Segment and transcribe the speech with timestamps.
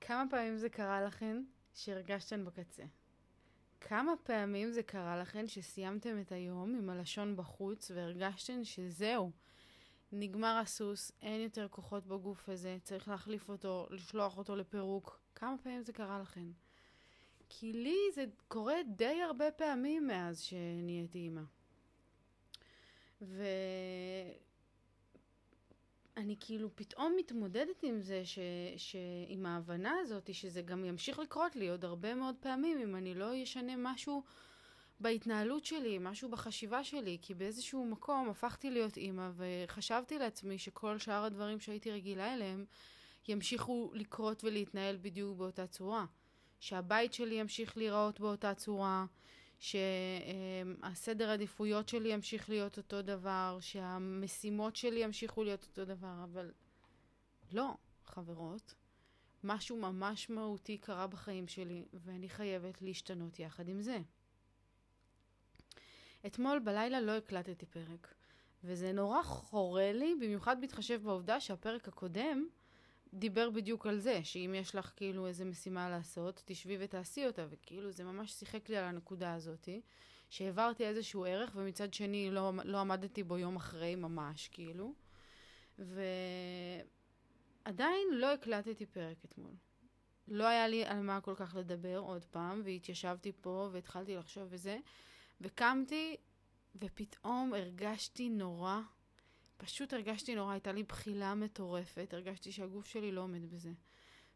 [0.00, 1.42] כמה פעמים זה קרה לכן
[1.74, 2.84] שהרגשתן בקצה?
[3.80, 9.30] כמה פעמים זה קרה לכן שסיימתם את היום עם הלשון בחוץ והרגשתן שזהו,
[10.12, 15.20] נגמר הסוס, אין יותר כוחות בגוף הזה, צריך להחליף אותו, לשלוח אותו לפירוק.
[15.34, 16.46] כמה פעמים זה קרה לכן?
[17.48, 21.42] כי לי זה קורה די הרבה פעמים מאז שנהייתי אימא.
[26.16, 28.38] ואני כאילו פתאום מתמודדת עם זה, ש...
[28.76, 28.96] ש...
[29.28, 33.42] עם ההבנה הזאת, שזה גם ימשיך לקרות לי עוד הרבה מאוד פעמים, אם אני לא
[33.42, 34.22] אשנה משהו
[35.00, 41.24] בהתנהלות שלי, משהו בחשיבה שלי, כי באיזשהו מקום הפכתי להיות אימא, וחשבתי לעצמי שכל שאר
[41.24, 42.64] הדברים שהייתי רגילה אליהם,
[43.28, 46.04] ימשיכו לקרות ולהתנהל בדיוק באותה צורה.
[46.60, 49.06] שהבית שלי ימשיך להיראות באותה צורה,
[49.58, 56.52] שהסדר עדיפויות שלי ימשיך להיות אותו דבר, שהמשימות שלי ימשיכו להיות אותו דבר, אבל
[57.52, 57.74] לא,
[58.04, 58.74] חברות.
[59.44, 63.98] משהו ממש מהותי קרה בחיים שלי, ואני חייבת להשתנות יחד עם זה.
[66.26, 68.14] אתמול בלילה לא הקלטתי פרק,
[68.64, 72.46] וזה נורא חורה לי, במיוחד בהתחשב בעובדה שהפרק הקודם
[73.18, 77.90] דיבר בדיוק על זה, שאם יש לך כאילו איזה משימה לעשות, תשבי ותעשי אותה, וכאילו
[77.90, 79.80] זה ממש שיחק לי על הנקודה הזאתי,
[80.28, 84.94] שהעברתי איזשהו ערך, ומצד שני לא, לא עמדתי בו יום אחרי ממש, כאילו.
[87.64, 89.54] ועדיין לא הקלטתי פרק אתמול.
[90.28, 94.78] לא היה לי על מה כל כך לדבר עוד פעם, והתיישבתי פה והתחלתי לחשוב וזה,
[95.40, 96.16] וקמתי,
[96.76, 98.80] ופתאום הרגשתי נורא
[99.56, 103.72] פשוט הרגשתי נורא, הייתה לי בחילה מטורפת, הרגשתי שהגוף שלי לא עומד בזה.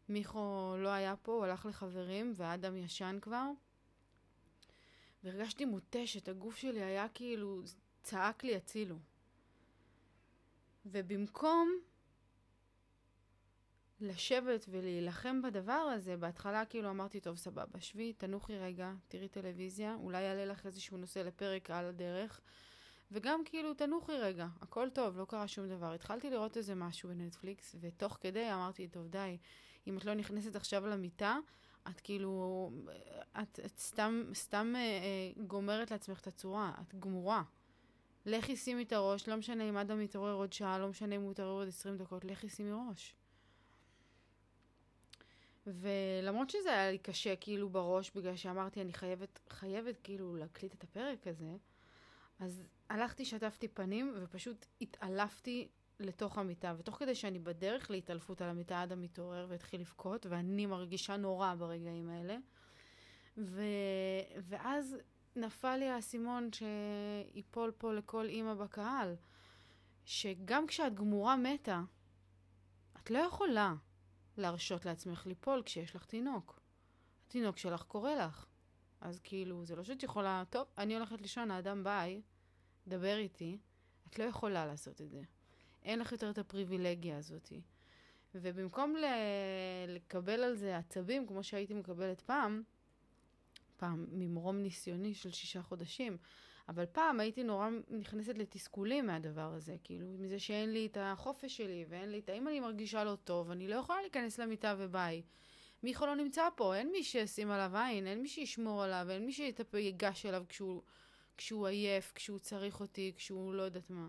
[0.09, 3.47] מיכו לא היה פה, הוא הלך לחברים, ואדם ישן כבר.
[5.23, 7.61] והרגשתי מותשת, הגוף שלי היה כאילו,
[8.03, 8.99] צעק לי הצילו.
[10.85, 11.79] ובמקום
[14.01, 20.21] לשבת ולהילחם בדבר הזה, בהתחלה כאילו אמרתי, טוב, סבבה, שבי, תנוחי רגע, תראי טלוויזיה, אולי
[20.21, 22.41] יעלה לך איזשהו נושא לפרק על הדרך.
[23.11, 25.93] וגם כאילו, תנוחי רגע, הכל טוב, לא קרה שום דבר.
[25.93, 29.37] התחלתי לראות איזה משהו בנטפליקס, ותוך כדי אמרתי, טוב, די,
[29.87, 31.37] אם את לא נכנסת עכשיו למיטה,
[31.89, 32.71] את כאילו,
[33.41, 37.43] את, את סתם, סתם אה, אה, גומרת לעצמך את הצורה, את גמורה.
[38.25, 41.31] לכי שימי את הראש, לא משנה אם אדם מתעורר עוד שעה, לא משנה אם הוא
[41.31, 43.15] יתעורר עוד 20 דקות, לכי שימי ראש.
[45.67, 50.83] ולמרות שזה היה לי קשה כאילו בראש, בגלל שאמרתי, אני חייבת, חייבת כאילו להקליט את
[50.83, 51.55] הפרק הזה,
[52.41, 55.67] אז הלכתי, שטפתי פנים, ופשוט התעלפתי
[55.99, 56.73] לתוך המיטה.
[56.77, 62.09] ותוך כדי שאני בדרך להתעלפות על המיטה, אדם מתעורר והתחיל לבכות, ואני מרגישה נורא ברגעים
[62.09, 62.37] האלה.
[63.37, 63.61] ו...
[64.41, 64.97] ואז
[65.35, 69.15] נפל לי האסימון שיפול פה לכל אימא בקהל,
[70.05, 71.81] שגם כשאת גמורה מתה,
[72.97, 73.73] את לא יכולה
[74.37, 76.59] להרשות לעצמך ליפול כשיש לך תינוק.
[77.27, 78.45] התינוק שלך קורא לך.
[79.01, 82.21] אז כאילו, זה לא שאת יכולה, טוב, אני הולכת לישון, האדם ביי,
[82.87, 83.57] דבר איתי,
[84.09, 85.21] את לא יכולה לעשות את זה.
[85.83, 87.51] אין לך יותר את הפריבילגיה הזאת.
[88.35, 89.05] ובמקום ל-
[89.87, 92.63] לקבל על זה עצבים, כמו שהייתי מקבלת פעם,
[93.77, 96.17] פעם ממרום ניסיוני של שישה חודשים,
[96.69, 101.85] אבל פעם הייתי נורא נכנסת לתסכולים מהדבר הזה, כאילו, מזה שאין לי את החופש שלי,
[101.89, 102.29] ואין לי את...
[102.29, 105.21] אם אני מרגישה לא טוב, אני לא יכולה להיכנס למיטה וביי.
[105.83, 109.31] מיכו לא נמצא פה, אין מי שישים עליו עין, אין מי שישמור עליו, אין מי
[109.31, 110.81] שיגש אליו כשהוא
[111.37, 114.07] כשהוא עייף, כשהוא צריך אותי, כשהוא לא יודעת מה.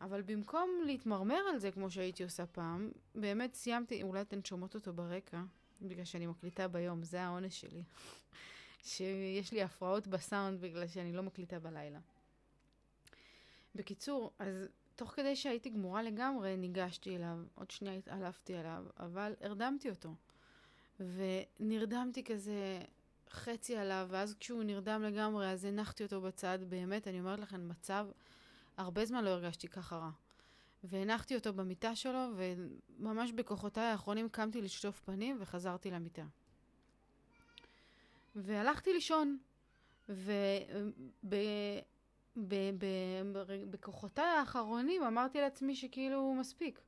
[0.00, 4.92] אבל במקום להתמרמר על זה כמו שהייתי עושה פעם, באמת סיימתי, אולי אתן שומעות אותו
[4.92, 5.42] ברקע,
[5.82, 7.82] בגלל שאני מקליטה ביום, זה העונש שלי.
[8.82, 11.98] שיש לי הפרעות בסאונד בגלל שאני לא מקליטה בלילה.
[13.74, 19.90] בקיצור, אז תוך כדי שהייתי גמורה לגמרי, ניגשתי אליו, עוד שנייה התעלפתי עליו, אבל הרדמתי
[19.90, 20.14] אותו.
[21.00, 22.80] ונרדמתי כזה
[23.32, 26.58] חצי עליו, ואז כשהוא נרדם לגמרי, אז הנחתי אותו בצד.
[26.68, 28.06] באמת, אני אומרת לכם, מצב,
[28.76, 30.10] הרבה זמן לא הרגשתי ככה רע.
[30.84, 36.24] והנחתי אותו במיטה שלו, וממש בכוחותיי האחרונים קמתי לשטוף פנים וחזרתי למיטה.
[38.36, 39.38] והלכתי לישון,
[42.36, 46.80] ובכוחותיי האחרונים אמרתי לעצמי שכאילו מספיק.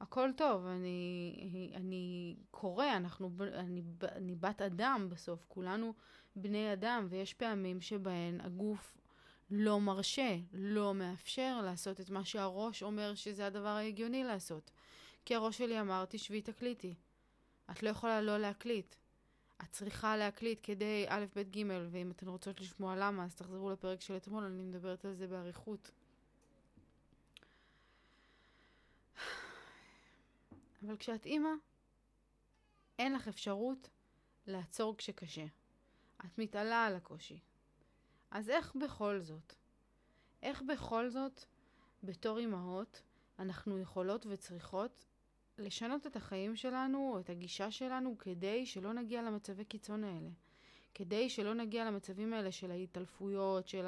[0.00, 5.94] הכל טוב, אני, אני קורא, אנחנו, אני, אני בת אדם בסוף, כולנו
[6.36, 8.96] בני אדם, ויש פעמים שבהן הגוף
[9.50, 14.70] לא מרשה, לא מאפשר לעשות את מה שהראש אומר שזה הדבר ההגיוני לעשות.
[15.24, 16.94] כי הראש שלי אמר, תשבי תקליטי.
[17.70, 18.94] את לא יכולה לא להקליט.
[19.62, 24.00] את צריכה להקליט כדי א', ב', ג', ואם אתן רוצות לשמוע למה, אז תחזרו לפרק
[24.00, 25.90] של אתמול, אני מדברת על זה באריכות.
[30.82, 31.50] אבל כשאת אימא,
[32.98, 33.88] אין לך אפשרות
[34.46, 35.46] לעצור כשקשה.
[36.26, 37.38] את מתעלה על הקושי.
[38.30, 39.54] אז איך בכל זאת?
[40.42, 41.44] איך בכל זאת,
[42.02, 43.02] בתור אימהות,
[43.38, 45.04] אנחנו יכולות וצריכות
[45.58, 50.30] לשנות את החיים שלנו, או את הגישה שלנו, כדי שלא נגיע למצבי קיצון האלה.
[50.94, 53.86] כדי שלא נגיע למצבים האלה של ההתעלפויות, של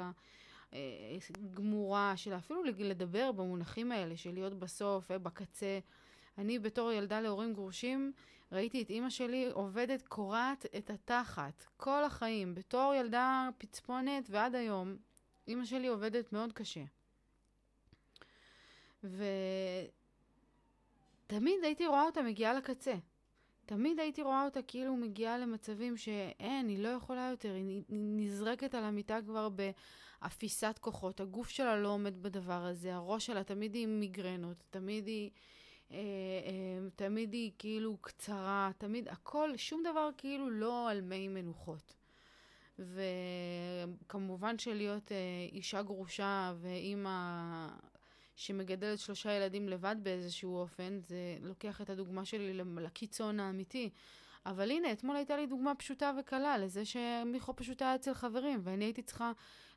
[0.71, 5.79] הגמורה, של אפילו לדבר במונחים האלה, של להיות בסוף, אה, בקצה.
[6.37, 8.11] אני בתור ילדה להורים גרושים,
[8.51, 14.97] ראיתי את אימא שלי עובדת, קורעת את התחת, כל החיים, בתור ילדה פצפונת ועד היום.
[15.47, 16.83] אימא שלי עובדת מאוד קשה.
[19.03, 19.19] ותמיד
[21.63, 22.95] הייתי רואה אותה מגיעה לקצה.
[23.65, 28.83] תמיד הייתי רואה אותה כאילו מגיעה למצבים שאין, היא לא יכולה יותר, היא נזרקת על
[28.83, 33.99] המיטה כבר באפיסת כוחות, הגוף שלה לא עומד בדבר הזה, הראש שלה תמיד היא עם
[33.99, 35.29] מיגרנות, תמיד היא,
[36.95, 41.93] תמיד היא כאילו קצרה, תמיד הכל, שום דבר כאילו לא על מי מנוחות.
[42.79, 45.17] וכמובן שלהיות אה,
[45.51, 47.67] אישה גרושה ואימא
[48.35, 53.89] שמגדלת שלושה ילדים לבד באיזשהו אופן, זה לוקח את הדוגמה שלי לקיצון האמיתי.
[54.45, 58.85] אבל הנה, אתמול הייתה לי דוגמה פשוטה וקלה לזה שמיכו פשוט היה אצל חברים, ואני
[58.85, 59.31] הייתי צריכה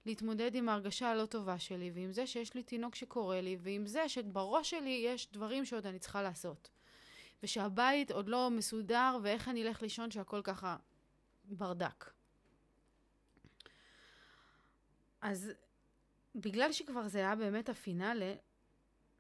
[0.07, 4.09] להתמודד עם ההרגשה הלא טובה שלי, ועם זה שיש לי תינוק שקורא לי, ועם זה
[4.09, 6.71] שבראש שלי יש דברים שעוד אני צריכה לעשות.
[7.43, 10.77] ושהבית עוד לא מסודר, ואיך אני אלך לישון שהכל ככה
[11.45, 12.11] ברדק.
[15.21, 15.53] אז
[16.35, 18.35] בגלל שכבר זה היה באמת הפינאלה,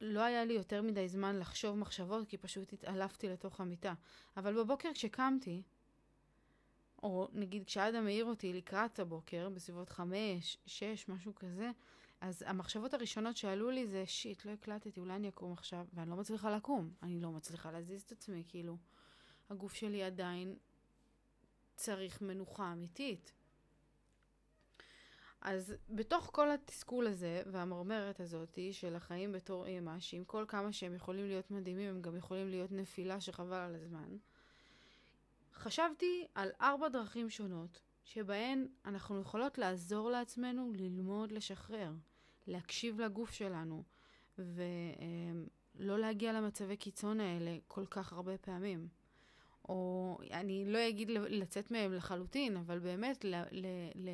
[0.01, 3.95] לא היה לי יותר מדי זמן לחשוב מחשבות, כי פשוט התעלפתי לתוך המיטה.
[4.37, 5.63] אבל בבוקר כשקמתי,
[7.07, 11.71] או נגיד כשאדם העיר אותי לקראת הבוקר, בסביבות חמש, שש, משהו כזה,
[12.21, 16.17] אז המחשבות הראשונות שעלו לי זה, שיט, לא הקלטתי, אולי אני אקום עכשיו, ואני לא
[16.17, 16.91] מצליחה לקום.
[17.03, 18.77] אני לא מצליחה להזיז את עצמי, כאילו,
[19.51, 20.57] הגוף שלי עדיין
[21.77, 23.33] צריך מנוחה אמיתית.
[25.41, 30.95] אז בתוך כל התסכול הזה והמרמרת הזאתי של החיים בתור אימא, שעם כל כמה שהם
[30.95, 34.17] יכולים להיות מדהימים, הם גם יכולים להיות נפילה שחבל על הזמן,
[35.57, 41.93] חשבתי על ארבע דרכים שונות שבהן אנחנו יכולות לעזור לעצמנו ללמוד לשחרר,
[42.47, 43.83] להקשיב לגוף שלנו,
[44.39, 48.89] ולא להגיע למצבי קיצון האלה כל כך הרבה פעמים.
[49.69, 53.35] או אני לא אגיד לצאת מהם לחלוטין, אבל באמת ל...
[53.51, 54.09] ל, ל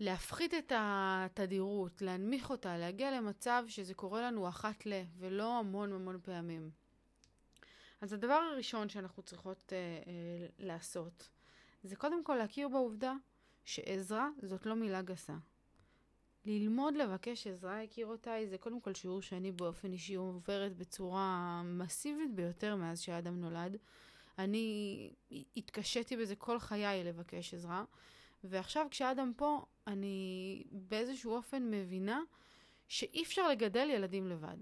[0.00, 6.20] להפחית את התדירות, להנמיך אותה, להגיע למצב שזה קורה לנו אחת ל, ולא המון המון
[6.22, 6.70] פעמים.
[8.04, 11.28] אז הדבר הראשון שאנחנו צריכות אה, אה, לעשות,
[11.82, 13.14] זה קודם כל להכיר בעובדה
[13.64, 15.36] שעזרה זאת לא מילה גסה.
[16.44, 22.76] ללמוד לבקש עזרה, יקירותיי, זה קודם כל שיעור שאני באופן אישי עוברת בצורה מסיבית ביותר
[22.76, 23.76] מאז שאדם נולד.
[24.38, 25.10] אני
[25.56, 27.84] התקשיתי בזה כל חיי לבקש עזרה.
[28.44, 32.20] ועכשיו כשאדם פה, אני באיזשהו אופן מבינה
[32.88, 34.56] שאי אפשר לגדל ילדים לבד.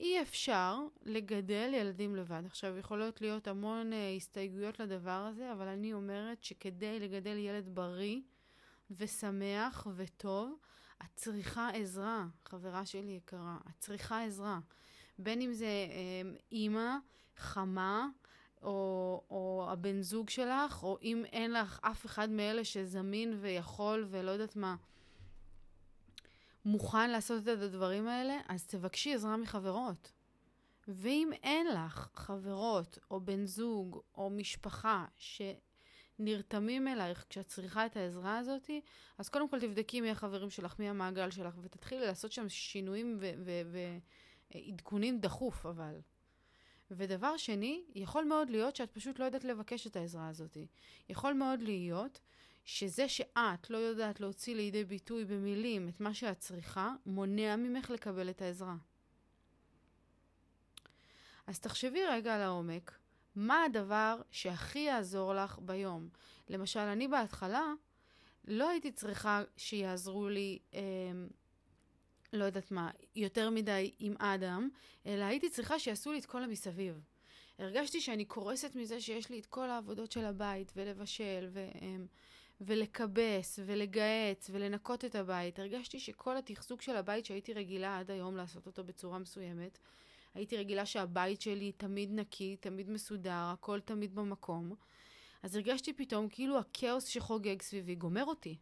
[0.00, 2.42] אי אפשר לגדל ילדים לבד.
[2.46, 8.20] עכשיו, יכולות להיות המון uh, הסתייגויות לדבר הזה, אבל אני אומרת שכדי לגדל ילד בריא
[8.90, 10.58] ושמח וטוב,
[11.02, 13.56] את צריכה עזרה, חברה שלי יקרה.
[13.70, 14.58] את צריכה עזרה.
[15.18, 16.96] בין אם זה um, אימא,
[17.36, 18.08] חמה,
[18.62, 24.30] או, או הבן זוג שלך, או אם אין לך אף אחד מאלה שזמין ויכול ולא
[24.30, 24.76] יודעת מה,
[26.66, 30.12] מוכן לעשות את הדברים האלה, אז תבקשי עזרה מחברות.
[30.88, 38.38] ואם אין לך חברות, או בן זוג, או משפחה שנרתמים אלייך כשאת צריכה את העזרה
[38.38, 38.70] הזאת,
[39.18, 43.20] אז קודם כל תבדקי מי החברים שלך, מי המעגל שלך, ותתחילי לעשות שם שינויים
[44.54, 46.00] ועדכונים דחוף, אבל.
[46.90, 50.56] ודבר שני, יכול מאוד להיות שאת פשוט לא יודעת לבקש את העזרה הזאת.
[51.08, 52.20] יכול מאוד להיות
[52.66, 58.30] שזה שאת לא יודעת להוציא לידי ביטוי במילים את מה שאת צריכה, מונע ממך לקבל
[58.30, 58.76] את העזרה.
[61.46, 62.98] אז תחשבי רגע לעומק,
[63.36, 66.08] מה הדבר שהכי יעזור לך ביום?
[66.48, 67.72] למשל, אני בהתחלה
[68.44, 70.80] לא הייתי צריכה שיעזרו לי אה,
[72.32, 74.68] לא יודעת מה, יותר מדי עם אדם,
[75.06, 77.00] אלא הייתי צריכה שיעשו לי את כל המסביב.
[77.58, 81.60] הרגשתי שאני קורסת מזה שיש לי את כל העבודות של הבית, ולבשל, ו,
[82.60, 85.58] ולכבס, ולגהץ, ולנקות את הבית.
[85.58, 89.78] הרגשתי שכל התחזוק של הבית שהייתי רגילה עד היום לעשות אותו בצורה מסוימת,
[90.34, 94.74] הייתי רגילה שהבית שלי תמיד נקי, תמיד מסודר, הכל תמיד במקום.
[95.42, 98.56] אז הרגשתי פתאום כאילו הכאוס שחוגג סביבי גומר אותי.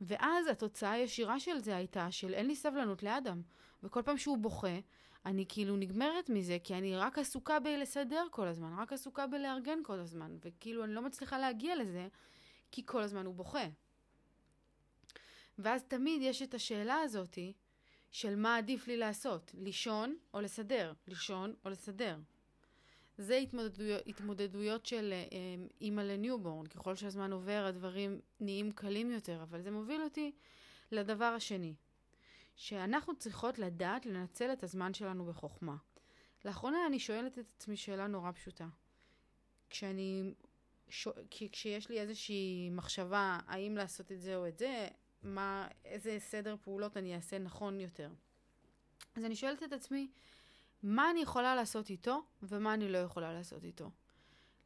[0.00, 3.42] ואז התוצאה הישירה של זה הייתה של אין לי סבלנות לאדם.
[3.82, 4.78] וכל פעם שהוא בוכה,
[5.26, 9.98] אני כאילו נגמרת מזה, כי אני רק עסוקה בלסדר כל הזמן, רק עסוקה בלארגן כל
[9.98, 12.08] הזמן, וכאילו אני לא מצליחה להגיע לזה,
[12.70, 13.66] כי כל הזמן הוא בוכה.
[15.58, 17.52] ואז תמיד יש את השאלה הזאתי,
[18.10, 22.18] של מה עדיף לי לעשות, לישון או לסדר, לישון או לסדר.
[23.18, 25.38] זה התמודדויות, התמודדויות של אה,
[25.80, 26.66] אימא ל newborn.
[26.66, 30.32] ככל שהזמן עובר, הדברים נהיים קלים יותר, אבל זה מוביל אותי
[30.92, 31.74] לדבר השני,
[32.56, 35.76] שאנחנו צריכות לדעת לנצל את הזמן שלנו בחוכמה.
[36.44, 38.68] לאחרונה אני שואלת את עצמי שאלה נורא פשוטה.
[39.70, 40.34] כשאני,
[40.88, 41.08] ש...
[41.30, 44.88] כשיש לי איזושהי מחשבה האם לעשות את זה או את זה,
[45.22, 48.10] מה, איזה סדר פעולות אני אעשה נכון יותר.
[49.14, 50.08] אז אני שואלת את עצמי,
[50.82, 53.90] מה אני יכולה לעשות איתו ומה אני לא יכולה לעשות איתו.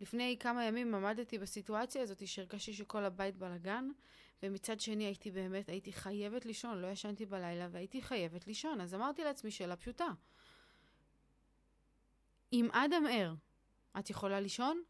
[0.01, 3.89] לפני כמה ימים עמדתי בסיטואציה הזאת שהרגשתי שכל הבית בלאגן,
[4.43, 8.81] ומצד שני הייתי באמת, הייתי חייבת לישון, לא ישנתי בלילה והייתי חייבת לישון.
[8.81, 10.09] אז אמרתי לעצמי שאלה פשוטה.
[12.53, 13.35] אם אדם ער,
[13.99, 14.83] את יכולה לישון?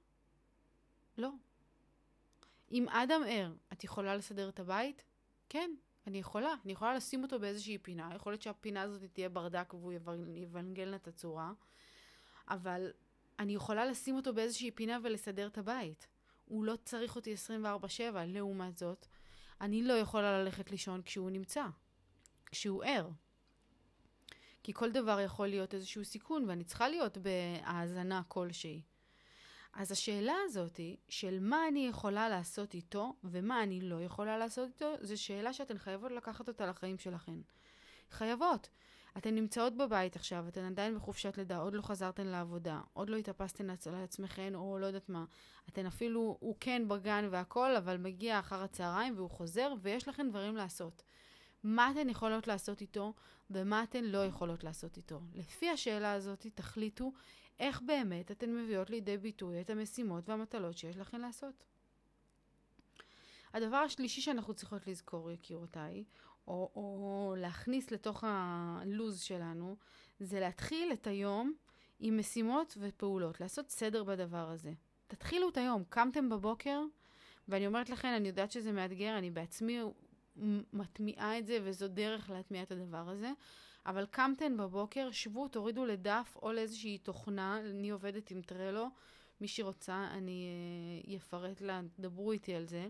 [1.21, 1.31] לא.
[2.73, 5.05] אם אדם ער, את יכולה לסדר את הבית?
[5.49, 5.71] כן,
[6.07, 6.55] אני יכולה.
[6.65, 8.11] אני יכולה לשים אותו באיזושהי פינה.
[8.15, 9.93] יכול להיות שהפינה הזאת תהיה ברדק והוא
[10.35, 11.53] יבנגל את הצורה,
[12.49, 12.93] אבל
[13.39, 16.07] אני יכולה לשים אותו באיזושהי פינה ולסדר את הבית.
[16.45, 18.17] הוא לא צריך אותי 24-7.
[18.27, 19.07] לעומת זאת,
[19.61, 21.65] אני לא יכולה ללכת לישון כשהוא נמצא,
[22.47, 23.11] כשהוא ער.
[24.62, 28.83] כי כל דבר יכול להיות איזשהו סיכון, ואני צריכה להיות בהאזנה כלשהי.
[29.73, 34.95] אז השאלה הזאת של מה אני יכולה לעשות איתו ומה אני לא יכולה לעשות איתו,
[35.00, 37.39] זו שאלה שאתן חייבות לקחת אותה לחיים שלכן.
[38.11, 38.69] חייבות.
[39.19, 43.67] אתן נמצאות בבית עכשיו, אתן עדיין בחופשת לידה, עוד לא חזרתן לעבודה, עוד לא התאפסתן
[43.93, 45.25] לעצמכן, או לא יודעת מה.
[45.69, 50.57] אתן אפילו, הוא כן בגן והכל, אבל מגיע אחר הצהריים והוא חוזר, ויש לכן דברים
[50.57, 51.03] לעשות.
[51.62, 53.15] מה אתן יכולות לעשות איתו,
[53.50, 55.21] ומה אתן לא יכולות לעשות איתו.
[55.35, 57.12] לפי השאלה הזאת תחליטו
[57.61, 61.64] איך באמת אתן מביאות לידי ביטוי את המשימות והמטלות שיש לכן לעשות.
[63.55, 66.05] הדבר השלישי שאנחנו צריכות לזכור, יקירותיי,
[66.47, 69.76] או, או להכניס לתוך הלוז שלנו,
[70.21, 71.55] זה להתחיל את היום
[71.99, 74.73] עם משימות ופעולות, לעשות סדר בדבר הזה.
[75.07, 76.81] תתחילו את היום, קמתם בבוקר,
[77.49, 79.79] ואני אומרת לכם, אני יודעת שזה מאתגר, אני בעצמי
[80.73, 83.32] מטמיעה את זה, וזו דרך להטמיע את הדבר הזה.
[83.87, 88.87] אבל קמתן בבוקר, שבו, תורידו לדף או לאיזושהי תוכנה, אני עובדת עם טרלו,
[89.40, 92.88] מי שרוצה, אני אפרט לה, דברו איתי על זה.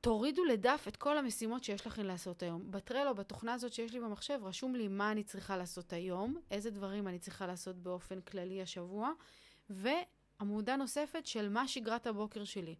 [0.00, 2.70] תורידו לדף את כל המשימות שיש לכם לעשות היום.
[2.70, 7.08] בטרלו, בתוכנה הזאת שיש לי במחשב, רשום לי מה אני צריכה לעשות היום, איזה דברים
[7.08, 9.12] אני צריכה לעשות באופן כללי השבוע,
[9.70, 12.74] ועמודה נוספת של מה שגרת הבוקר שלי.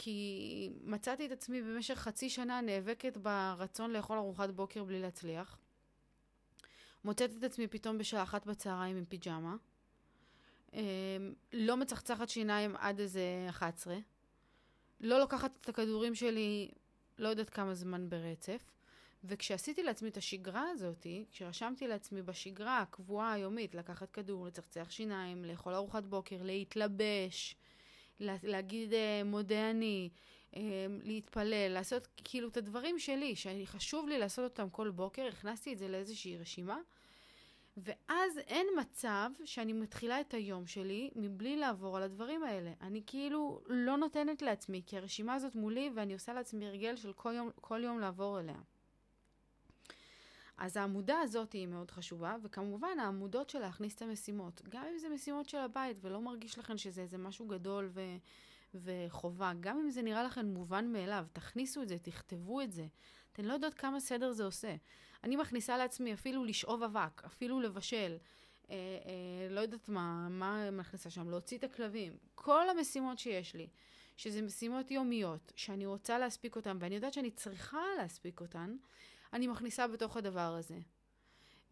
[0.00, 5.58] כי מצאתי את עצמי במשך חצי שנה נאבקת ברצון לאכול ארוחת בוקר בלי להצליח.
[7.04, 9.56] מוצאת את עצמי פתאום בשעה אחת בצהריים עם פיג'מה.
[10.72, 10.80] אמ,
[11.52, 13.98] לא מצחצחת שיניים עד איזה 11.
[15.00, 16.70] לא לוקחת את הכדורים שלי
[17.18, 18.70] לא יודעת כמה זמן ברצף.
[19.24, 25.74] וכשעשיתי לעצמי את השגרה הזאת, כשרשמתי לעצמי בשגרה הקבועה היומית לקחת כדור, לצחצח שיניים, לאכול
[25.74, 27.56] ארוחת בוקר, להתלבש,
[28.20, 30.08] להגיד אה, מודה אני,
[30.56, 30.62] אה,
[31.02, 35.88] להתפלל, לעשות כאילו את הדברים שלי, שחשוב לי לעשות אותם כל בוקר, הכנסתי את זה
[35.88, 36.78] לאיזושהי רשימה,
[37.76, 42.72] ואז אין מצב שאני מתחילה את היום שלי מבלי לעבור על הדברים האלה.
[42.80, 47.32] אני כאילו לא נותנת לעצמי, כי הרשימה הזאת מולי ואני עושה לעצמי הרגל של כל
[47.36, 48.58] יום, כל יום לעבור אליה.
[50.58, 54.62] אז העמודה הזאת היא מאוד חשובה, וכמובן העמודות של להכניס את המשימות.
[54.68, 58.00] גם אם זה משימות של הבית ולא מרגיש לכם שזה איזה משהו גדול ו...
[58.74, 62.86] וחובה, גם אם זה נראה לכם מובן מאליו, תכניסו את זה, תכתבו את זה.
[63.32, 64.76] אתן לא יודעות כמה סדר זה עושה.
[65.24, 68.16] אני מכניסה לעצמי אפילו לשאוב אבק, אפילו לבשל,
[68.70, 72.16] אה, אה, לא יודעת מה, מה מכניסה שם, להוציא את הכלבים.
[72.34, 73.68] כל המשימות שיש לי,
[74.16, 78.76] שזה משימות יומיות, שאני רוצה להספיק אותן, ואני יודעת שאני צריכה להספיק אותן,
[79.32, 80.78] אני מכניסה בתוך הדבר הזה.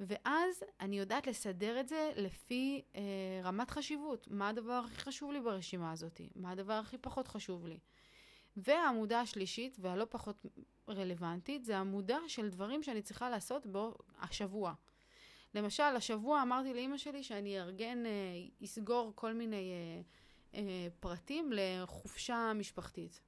[0.00, 3.00] ואז אני יודעת לסדר את זה לפי אה,
[3.44, 4.28] רמת חשיבות.
[4.30, 6.20] מה הדבר הכי חשוב לי ברשימה הזאת?
[6.34, 7.78] מה הדבר הכי פחות חשוב לי?
[8.56, 10.46] והעמודה השלישית, והלא פחות
[10.88, 14.74] רלוונטית, זה עמודה של דברים שאני צריכה לעשות בו השבוע.
[15.54, 18.10] למשל, השבוע אמרתי לאימא שלי שאני אארגן, אה,
[18.64, 20.02] אסגור כל מיני אה,
[20.60, 23.20] אה, פרטים לחופשה משפחתית.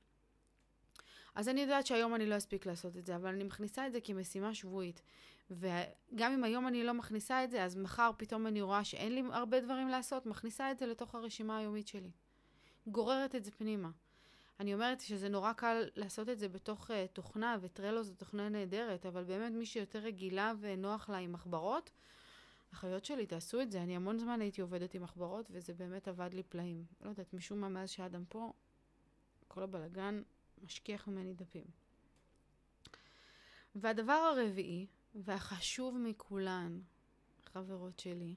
[1.39, 4.01] אז אני יודעת שהיום אני לא אספיק לעשות את זה, אבל אני מכניסה את זה
[4.01, 5.03] כמשימה שבועית.
[5.51, 9.23] וגם אם היום אני לא מכניסה את זה, אז מחר פתאום אני רואה שאין לי
[9.33, 12.11] הרבה דברים לעשות, מכניסה את זה לתוך הרשימה היומית שלי.
[12.87, 13.91] גוררת את זה פנימה.
[14.61, 19.07] אני אומרת שזה נורא קל לעשות את זה בתוך uh, תוכנה, וטרלו זו תוכנה נהדרת,
[19.07, 21.91] אבל באמת מי שיותר רגילה ונוח לה עם מחברות,
[22.73, 23.83] אחיות שלי, תעשו את זה.
[23.83, 26.85] אני המון זמן הייתי עובדת עם מחברות, וזה באמת עבד לי פלאים.
[27.01, 28.53] לא יודעת, משום מה, מאז שאדם פה,
[29.49, 30.23] כל הבלגן
[30.63, 31.65] משכיח ממני דפים.
[33.75, 36.81] והדבר הרביעי, והחשוב מכולן,
[37.45, 38.35] חברות שלי,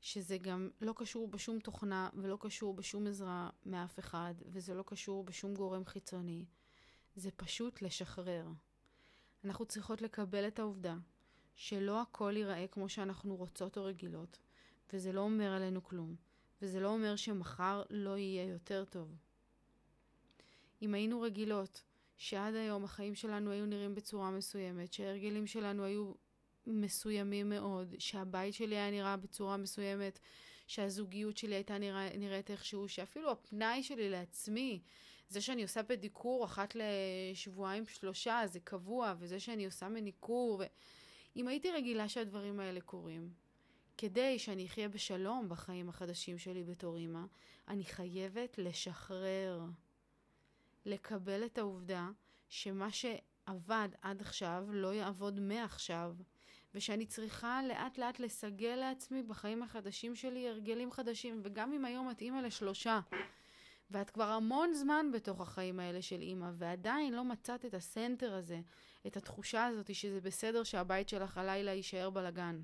[0.00, 5.24] שזה גם לא קשור בשום תוכנה ולא קשור בשום עזרה מאף אחד, וזה לא קשור
[5.24, 6.44] בשום גורם חיצוני,
[7.16, 8.46] זה פשוט לשחרר.
[9.44, 10.96] אנחנו צריכות לקבל את העובדה
[11.54, 14.38] שלא הכל ייראה כמו שאנחנו רוצות או רגילות,
[14.92, 16.16] וזה לא אומר עלינו כלום,
[16.62, 19.16] וזה לא אומר שמחר לא יהיה יותר טוב.
[20.84, 21.82] אם היינו רגילות
[22.16, 26.12] שעד היום החיים שלנו היו נראים בצורה מסוימת, שההרגלים שלנו היו
[26.66, 30.18] מסוימים מאוד, שהבית שלי היה נראה בצורה מסוימת,
[30.66, 34.80] שהזוגיות שלי הייתה נראה, נראית איכשהו, שאפילו הפנאי שלי לעצמי,
[35.28, 40.64] זה שאני עושה פדיקור אחת לשבועיים שלושה, זה קבוע, וזה שאני עושה מניקור, ו...
[41.36, 43.32] אם הייתי רגילה שהדברים האלה קורים,
[43.96, 47.24] כדי שאני אחיה בשלום בחיים החדשים שלי בתור אימא,
[47.68, 49.60] אני חייבת לשחרר.
[50.86, 52.08] לקבל את העובדה
[52.48, 56.14] שמה שעבד עד עכשיו לא יעבוד מעכשיו,
[56.74, 62.20] ושאני צריכה לאט לאט לסגל לעצמי בחיים החדשים שלי הרגלים חדשים, וגם אם היום את
[62.20, 63.00] אימא לשלושה,
[63.90, 68.60] ואת כבר המון זמן בתוך החיים האלה של אימא, ועדיין לא מצאת את הסנטר הזה,
[69.06, 72.62] את התחושה הזאת שזה בסדר שהבית שלך הלילה יישאר בלגן.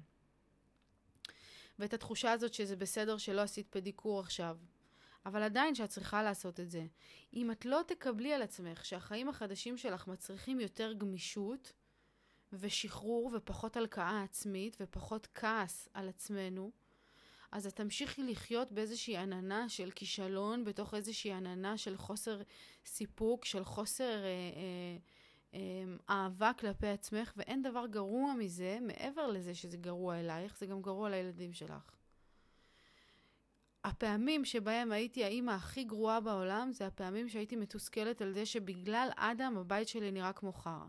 [1.78, 4.58] ואת התחושה הזאת שזה בסדר שלא עשית פדיקור עכשיו,
[5.26, 6.86] אבל עדיין שאת צריכה לעשות את זה.
[7.34, 11.72] אם את לא תקבלי על עצמך שהחיים החדשים שלך מצריכים יותר גמישות
[12.52, 16.70] ושחרור ופחות הלקאה עצמית ופחות כעס על עצמנו,
[17.52, 22.42] אז את תמשיכי לחיות באיזושהי עננה של כישלון, בתוך איזושהי עננה של חוסר
[22.84, 24.96] סיפוק, של חוסר אה, אה,
[25.54, 30.82] אה, אהבה כלפי עצמך, ואין דבר גרוע מזה, מעבר לזה שזה גרוע אלייך, זה גם
[30.82, 31.99] גרוע לילדים שלך.
[33.84, 39.56] הפעמים שבהם הייתי האימא הכי גרועה בעולם, זה הפעמים שהייתי מתוסכלת על זה שבגלל אדם
[39.58, 40.86] הבית שלי נראה כמו חרא.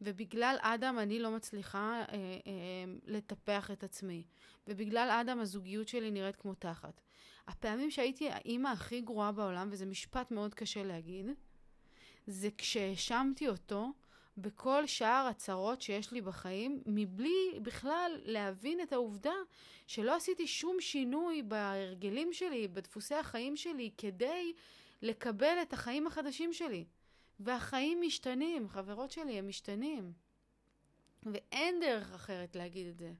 [0.00, 2.14] ובגלל אדם אני לא מצליחה אה,
[2.46, 4.24] אה, לטפח את עצמי.
[4.66, 7.00] ובגלל אדם הזוגיות שלי נראית כמו תחת.
[7.48, 11.26] הפעמים שהייתי האימא הכי גרועה בעולם, וזה משפט מאוד קשה להגיד,
[12.26, 13.92] זה כשהאשמתי אותו
[14.38, 19.34] בכל שאר הצרות שיש לי בחיים, מבלי בכלל להבין את העובדה
[19.86, 24.52] שלא עשיתי שום שינוי בהרגלים שלי, בדפוסי החיים שלי, כדי
[25.02, 26.84] לקבל את החיים החדשים שלי.
[27.40, 30.12] והחיים משתנים, חברות שלי, הם משתנים.
[31.22, 33.12] ואין דרך אחרת להגיד את זה.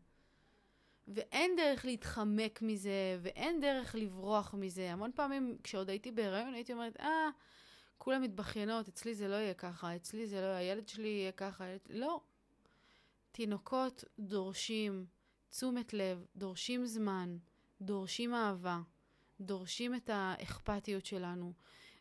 [1.08, 4.92] ואין דרך להתחמק מזה, ואין דרך לברוח מזה.
[4.92, 7.28] המון פעמים כשעוד הייתי בהיריון הייתי אומרת, אה,
[7.98, 11.80] כולם מתבכיינות, אצלי זה לא יהיה ככה, אצלי זה לא, הילד שלי יהיה ככה, הילד...
[11.90, 12.20] לא.
[13.32, 15.06] תינוקות דורשים
[15.50, 17.36] תשומת לב, דורשים זמן,
[17.80, 18.80] דורשים אהבה,
[19.40, 21.52] דורשים את האכפתיות שלנו,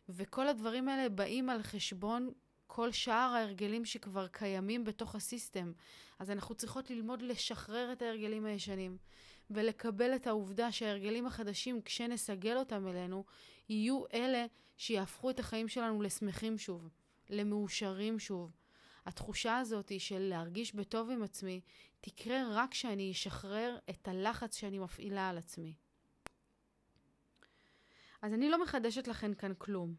[0.08, 2.32] וכל הדברים האלה באים על חשבון
[2.66, 5.72] כל שאר ההרגלים שכבר קיימים בתוך הסיסטם.
[6.18, 8.96] אז אנחנו צריכות ללמוד לשחרר את ההרגלים הישנים,
[9.50, 13.24] ולקבל את העובדה שההרגלים החדשים, כשנסגל אותם אלינו,
[13.68, 16.88] יהיו אלה שיהפכו את החיים שלנו לשמחים שוב,
[17.30, 18.50] למאושרים שוב.
[19.06, 21.60] התחושה הזאת של להרגיש בטוב עם עצמי
[22.00, 25.74] תקרה רק כשאני אשחרר את הלחץ שאני מפעילה על עצמי.
[28.22, 29.94] אז אני לא מחדשת לכן כאן כלום.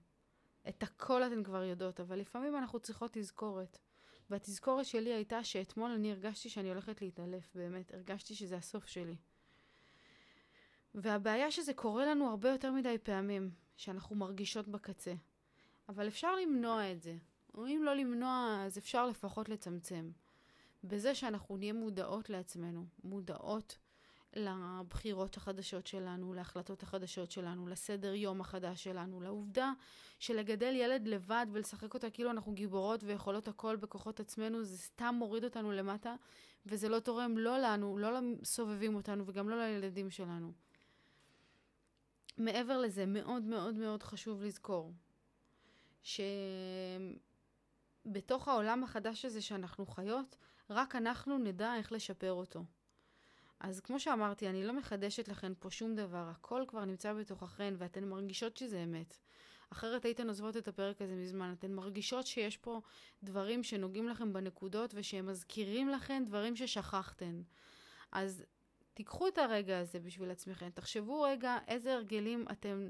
[0.70, 3.78] את הכל אתן כבר יודעות, אבל לפעמים אנחנו צריכות תזכורת.
[4.30, 7.94] והתזכורת שלי הייתה שאתמול אני הרגשתי שאני הולכת להתעלף, באמת.
[7.94, 9.16] הרגשתי שזה הסוף שלי.
[10.96, 15.14] והבעיה שזה קורה לנו הרבה יותר מדי פעמים, שאנחנו מרגישות בקצה.
[15.90, 17.18] אבל אפשר למנוע את זה.
[17.54, 20.12] או אם לא למנוע, אז אפשר לפחות לצמצם.
[20.84, 23.78] בזה שאנחנו נהיה מודעות לעצמנו, מודעות
[24.36, 29.74] לבחירות החדשות שלנו, להחלטות החדשות שלנו, לסדר יום החדש שלנו, לעובדה
[30.20, 35.44] שלגדל ילד לבד ולשחק אותה כאילו אנחנו גיבורות ויכולות הכל בכוחות עצמנו, זה סתם מוריד
[35.44, 36.16] אותנו למטה,
[36.66, 40.52] וזה לא תורם לא לנו, לא לסובבים אותנו וגם לא לילדים שלנו.
[42.38, 44.94] מעבר לזה, מאוד מאוד מאוד חשוב לזכור
[46.04, 47.18] שבתוך
[48.48, 50.38] העולם החדש הזה שאנחנו חיות,
[50.70, 52.64] רק אנחנו נדע איך לשפר אותו.
[53.60, 58.04] אז כמו שאמרתי, אני לא מחדשת לכן פה שום דבר, הכל כבר נמצא בתוככן ואתן
[58.04, 59.18] מרגישות שזה אמת.
[59.70, 61.54] אחרת הייתן עוזבות את הפרק הזה מזמן.
[61.60, 62.82] אתן מרגישות שיש פה
[63.24, 67.42] דברים שנוגעים לכם בנקודות ושהם מזכירים לכן דברים ששכחתן.
[68.12, 68.46] אז
[69.00, 72.90] תיקחו את הרגע הזה בשביל עצמכם, תחשבו רגע איזה הרגלים אתם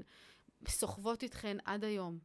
[0.68, 2.18] סוחבות איתכן עד היום.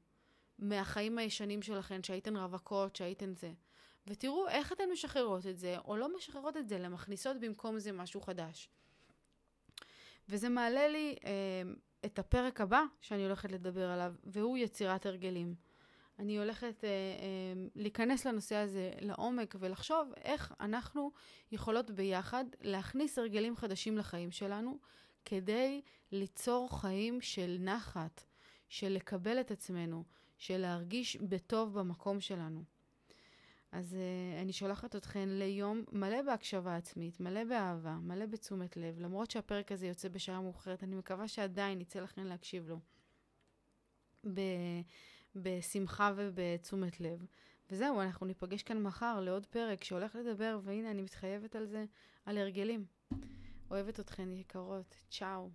[0.59, 3.51] מהחיים הישנים שלכן, שהייתן רווקות, שהייתן זה.
[4.07, 7.91] ותראו איך אתן משחררות את זה, או לא משחררות את זה, אלא מכניסות במקום זה
[7.91, 8.69] משהו חדש.
[10.29, 11.31] וזה מעלה לי אה,
[12.05, 15.55] את הפרק הבא שאני הולכת לדבר עליו, והוא יצירת הרגלים.
[16.19, 21.11] אני הולכת אה, אה, להיכנס לנושא הזה לעומק ולחשוב איך אנחנו
[21.51, 24.77] יכולות ביחד להכניס הרגלים חדשים לחיים שלנו,
[25.25, 28.23] כדי ליצור חיים של נחת,
[28.69, 30.03] של לקבל את עצמנו,
[30.37, 32.63] של להרגיש בטוב במקום שלנו.
[33.71, 38.99] אז uh, אני שולחת אתכן ליום מלא בהקשבה עצמית, מלא באהבה, מלא בתשומת לב.
[38.99, 42.79] למרות שהפרק הזה יוצא בשעה מאוחרת, אני מקווה שעדיין יצא לכן להקשיב לו.
[45.35, 47.25] בשמחה ובתשומת לב.
[47.71, 51.85] וזהו, אנחנו ניפגש כאן מחר לעוד פרק שהולך לדבר, והנה אני מתחייבת על זה,
[52.25, 52.85] על הרגלים.
[53.71, 54.95] אוהבת אתכן יקרות.
[55.09, 55.49] צ'או.